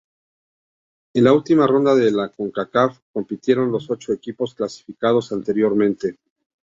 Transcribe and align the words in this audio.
En 1.13 1.23
la 1.25 1.31
última 1.31 1.67
ronda 1.67 1.93
de 1.93 2.09
la 2.09 2.29
Concacaf 2.29 2.97
compitieron 3.13 3.71
los 3.71 3.91
ocho 3.91 4.13
equipos 4.13 4.55
clasificados 4.55 5.31
anteriormente. 5.31 6.17